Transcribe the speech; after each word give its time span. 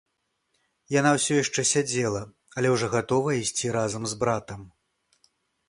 Яна 0.99 1.11
ўсё 1.17 1.33
яшчэ 1.43 1.61
сядзела, 1.73 2.23
але 2.61 2.67
ўжо 2.77 2.91
гатовая 2.95 3.37
ісці 3.43 3.67
разам 3.79 4.03
з 4.15 4.21
братам. 4.25 4.61